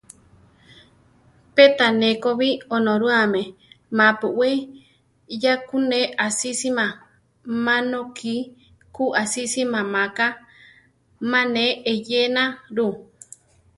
Pe 1.55 1.63
tané 1.77 2.09
ko 2.21 2.29
bi 2.39 2.49
Onorúame 2.75 3.41
ma-pu 3.97 4.27
we 4.39 4.49
ya 5.43 5.53
ku 5.67 5.77
ne 5.89 5.99
asísima; 6.25 6.85
má 7.63 7.75
nokí 7.91 8.35
ku 8.95 9.05
asísima 9.21 9.79
maká: 9.93 10.27
má 11.31 11.41
ne 11.55 11.65
eyéna 11.91 12.43
ru. 12.75 12.87